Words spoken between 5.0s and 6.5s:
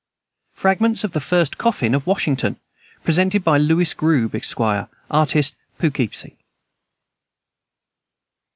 artist, Poughkeepsie.